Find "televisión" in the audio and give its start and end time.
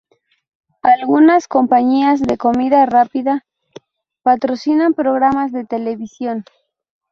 5.63-6.43